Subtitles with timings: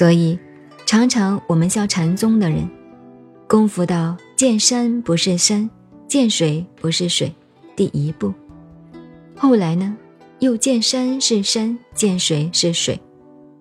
[0.00, 0.38] 所以，
[0.86, 2.66] 常常我们笑禅宗的人，
[3.46, 5.68] 功夫到见山不是山，
[6.08, 7.30] 见水不是水，
[7.76, 8.32] 第一步。
[9.36, 9.94] 后来呢，
[10.38, 12.98] 又见山是山，见水是水。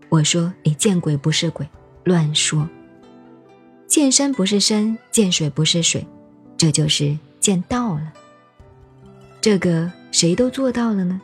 [0.08, 1.68] 我说你见鬼不是鬼，
[2.06, 2.66] 乱说。
[3.86, 6.08] 见山不是山，见水不是水，
[6.56, 8.14] 这就是见道了。
[9.42, 11.20] 这个谁都做到了呢？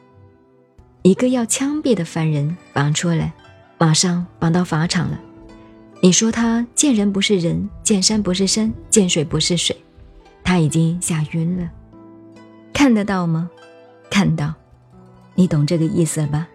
[1.03, 3.31] 一个要枪毙的犯人绑出来。
[3.77, 5.19] 马上绑到法场了。
[6.01, 9.75] 你说他见人不是人，见山不是山，见水不是水，
[10.43, 11.69] 他已经吓晕了。
[12.73, 13.49] 看得到吗？
[14.09, 14.53] 看到，
[15.33, 16.47] 你懂这个意思了吧？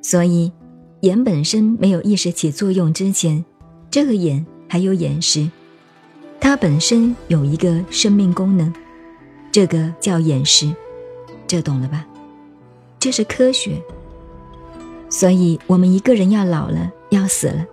[0.00, 0.52] 所以，
[1.00, 3.44] 眼本身没有意识起作用之前，
[3.90, 5.50] 这个眼还有眼识，
[6.40, 8.72] 它本身有一个生命功能，
[9.50, 10.72] 这个叫眼识，
[11.46, 12.06] 这懂了吧？
[12.98, 13.82] 这是科学。
[15.10, 17.66] 所以，我们一个人要老了，要死了，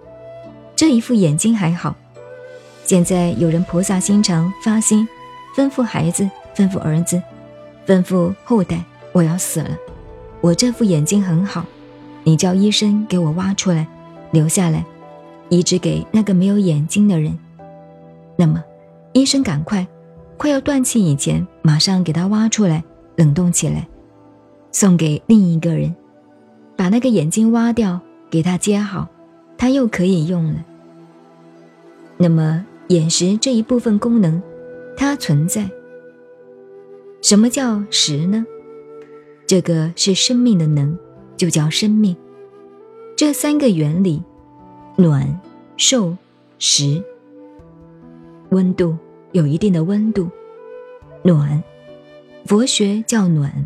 [0.76, 1.96] 这一副眼睛还好。
[2.84, 5.08] 现在有人菩萨心肠发心，
[5.56, 7.22] 吩咐孩子，吩咐儿子，
[7.86, 9.70] 吩咐后代，我要死了，
[10.42, 11.64] 我这副眼睛很好，
[12.24, 13.88] 你叫医生给我挖出来，
[14.32, 14.84] 留下来，
[15.50, 17.38] 移植给那个没有眼睛的人。
[18.36, 18.64] 那么，
[19.14, 19.88] 医生赶快，
[20.38, 22.84] 快要断气以前，马上给他挖出来，
[23.18, 23.88] 冷冻起来，
[24.72, 25.96] 送给另一个人。
[26.78, 29.10] 把那个眼睛挖掉，给他接好，
[29.58, 30.64] 他又可以用了。
[32.18, 34.42] 那么眼识这一部分功能，
[34.96, 35.70] 它存在。
[37.22, 38.46] 什么叫识呢？
[39.48, 40.98] 这个是生命的能，
[41.36, 42.16] 就叫生命。
[43.16, 44.22] 这三个原理：
[44.96, 45.42] 暖、
[45.78, 46.16] 受、
[46.60, 47.04] 实。
[48.50, 48.96] 温度
[49.32, 50.30] 有一定的温度，
[51.24, 51.62] 暖，
[52.46, 53.66] 佛学叫暖。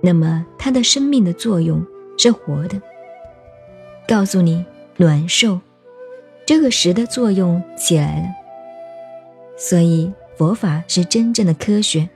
[0.00, 1.84] 那么它的生命的作用。
[2.16, 2.80] 是活的，
[4.06, 4.64] 告诉你
[4.96, 5.60] 暖受，
[6.46, 8.26] 这个时的作用起来了。
[9.56, 12.08] 所以佛法是真正的科学。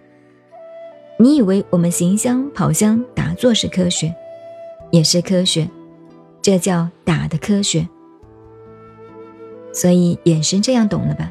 [1.19, 4.15] 你以为我们行香、跑香、打坐是科学，
[4.91, 5.69] 也是科学，
[6.41, 7.89] 这叫打的科学。
[9.73, 11.31] 所以眼神这样懂了吧？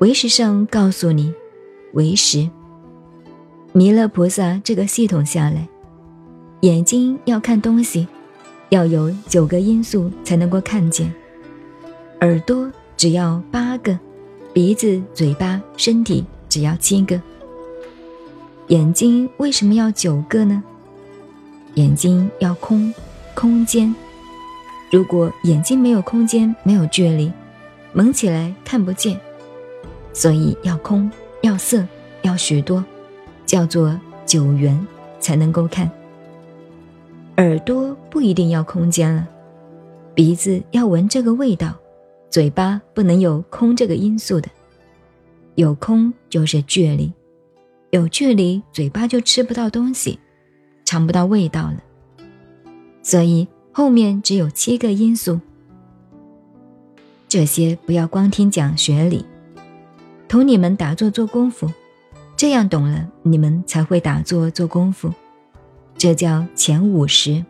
[0.00, 1.32] 唯识上告诉你，
[1.92, 2.48] 唯识，
[3.72, 5.68] 弥勒菩萨这个系统下来。
[6.60, 8.06] 眼睛要看东西，
[8.68, 11.10] 要有九个因素才能够看见；
[12.20, 13.98] 耳朵只要八个，
[14.52, 17.18] 鼻子、嘴巴、身体只要七个。
[18.68, 20.62] 眼睛为什么要九个呢？
[21.76, 22.92] 眼睛要空，
[23.34, 23.94] 空间。
[24.92, 27.32] 如果眼睛没有空间，没有距离，
[27.94, 29.18] 蒙起来看不见，
[30.12, 31.10] 所以要空，
[31.40, 31.82] 要色，
[32.20, 32.84] 要许多，
[33.46, 34.86] 叫做九元
[35.20, 35.90] 才能够看。
[37.40, 39.26] 耳朵不一定要空间了，
[40.14, 41.74] 鼻子要闻这个味道，
[42.28, 44.50] 嘴巴不能有空这个因素的，
[45.54, 47.10] 有空就是距离，
[47.92, 50.18] 有距离嘴巴就吃不到东西，
[50.84, 51.82] 尝不到味道了。
[53.02, 55.40] 所以后面只有七个因素，
[57.26, 59.24] 这些不要光听讲学理，
[60.28, 61.72] 同你们打坐做功夫，
[62.36, 65.10] 这样懂了，你们才会打坐做功夫。
[66.00, 67.30] 这叫前五十，《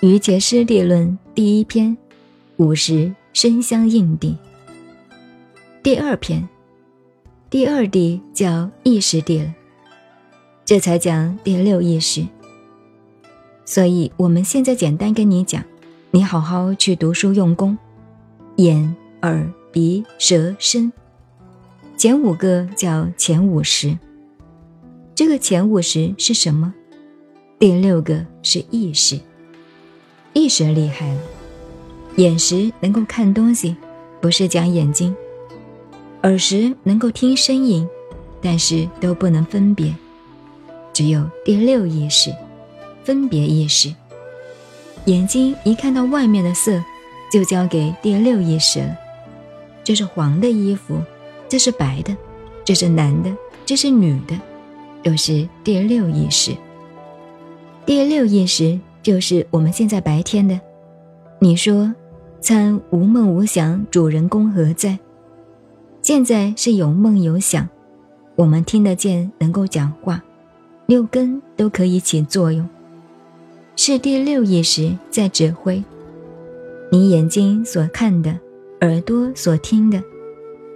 [0.00, 1.98] 瑜伽师地论》第一篇，
[2.58, 4.38] 五十身相应地。
[5.82, 6.48] 第二篇，
[7.50, 9.52] 第二地叫意识地了，
[10.64, 12.24] 这才讲第六意识。
[13.64, 15.64] 所以我们现在简单跟你讲，
[16.12, 17.76] 你好好去读书用功，
[18.58, 20.92] 眼、耳、鼻、舌、身，
[21.96, 23.98] 前五个叫前五十。
[25.12, 26.72] 这个前五十是什么？
[27.62, 29.20] 第六个是意识，
[30.32, 31.20] 意识厉害了，
[32.16, 33.76] 眼识能够看东西，
[34.20, 35.14] 不是讲眼睛；
[36.24, 37.88] 耳识能够听声音，
[38.40, 39.94] 但是都不能分别。
[40.92, 42.34] 只有第六意识，
[43.04, 43.94] 分别意识。
[45.04, 46.82] 眼睛一看到外面的色，
[47.32, 48.96] 就交给第六意识了。
[49.84, 51.00] 这是黄的衣服，
[51.48, 52.16] 这是白的，
[52.64, 53.32] 这是男的，
[53.64, 54.36] 这是女的，
[55.04, 56.50] 都是第六意识。
[57.84, 60.58] 第六意识就是我们现在白天的。
[61.40, 61.92] 你说，
[62.40, 64.96] 参无梦无想，主人公何在？
[66.00, 67.68] 现在是有梦有想，
[68.36, 70.22] 我们听得见，能够讲话，
[70.86, 72.68] 六根都可以起作用，
[73.74, 75.82] 是第六意识在指挥。
[76.92, 78.38] 你眼睛所看的，
[78.82, 80.00] 耳朵所听的，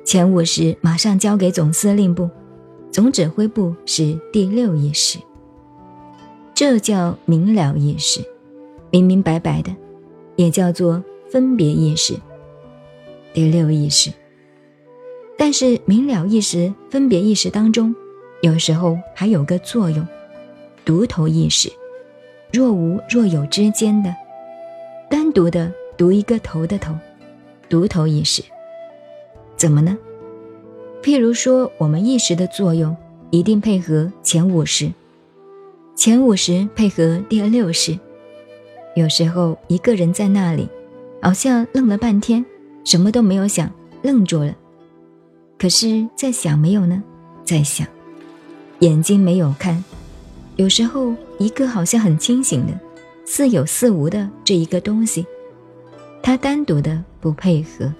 [0.04, 2.28] 前五识马上交给总司令部，
[2.90, 5.20] 总指挥部是第六意识。
[6.56, 8.24] 这叫明了意识，
[8.90, 9.76] 明明白白的，
[10.36, 12.14] 也叫做分别意识。
[13.34, 14.10] 第六意识。
[15.36, 17.94] 但是明了意识、分别意识当中，
[18.40, 20.08] 有时候还有个作用，
[20.82, 21.70] 独头意识，
[22.50, 24.16] 若无若有之间的，
[25.10, 26.94] 单独的独一个头的头，
[27.68, 28.42] 独头意识。
[29.58, 29.98] 怎么呢？
[31.02, 32.96] 譬如说，我们意识的作用
[33.30, 34.90] 一定配合前五识，
[35.96, 37.98] 前五十配合第六十。
[38.94, 40.68] 有时候一个人在那里，
[41.22, 42.44] 好像愣了半天，
[42.84, 43.70] 什么都没有想，
[44.02, 44.54] 愣住了。
[45.58, 47.02] 可是，在想没有呢？
[47.44, 47.86] 在想，
[48.80, 49.82] 眼睛没有看。
[50.56, 52.78] 有时候，一个好像很清醒的，
[53.24, 55.24] 似有似无的这一个东西，
[56.22, 57.90] 它单独的不配合。